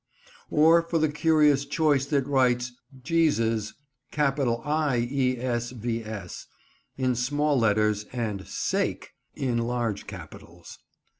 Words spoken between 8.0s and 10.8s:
and "SAKE" in large capitals.